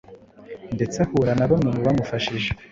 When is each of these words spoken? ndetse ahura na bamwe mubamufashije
ndetse 0.75 0.97
ahura 1.05 1.31
na 1.37 1.45
bamwe 1.49 1.69
mubamufashije 1.75 2.49